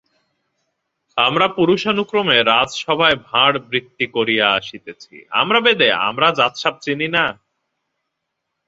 আমরা 1.17 1.47
পুরুষানুক্রমে 1.57 2.37
রাজসভায় 2.43 3.17
ভাঁড়বৃত্তি 3.29 4.05
করিয়া 4.07 4.47
আসিতেছি, 4.51 5.15
আমরা 5.31 5.59
বেদে, 5.59 5.89
আমরা 6.09 6.27
জাত-সাপ 6.31 6.75
চিনি 6.81 7.07
না? 7.07 7.25